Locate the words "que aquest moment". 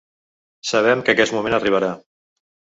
1.05-1.59